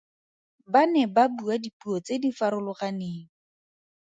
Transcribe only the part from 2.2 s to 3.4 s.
di farologaneng.